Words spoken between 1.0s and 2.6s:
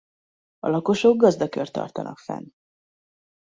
gazdakört tartanak fenn.